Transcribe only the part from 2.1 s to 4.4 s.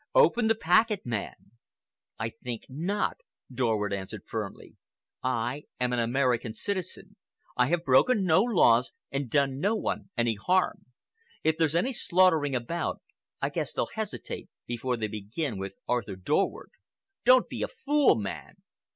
"I think not," Dorward answered